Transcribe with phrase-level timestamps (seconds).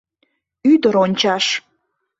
[0.71, 1.45] Ӱдыр ончаш.